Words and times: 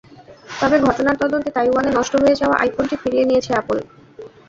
তবে 0.59 0.77
ঘটনার 0.79 1.15
তদন্তে 1.21 1.49
তাইওয়ানে 1.51 1.91
নষ্ট 1.97 2.13
হয়ে 2.21 2.39
যাওয়া 2.41 2.55
আইফোনটি 2.57 2.95
ফিরিয়ে 3.01 3.27
নিয়েছে 3.29 3.51
অ্যাপল। 3.53 3.77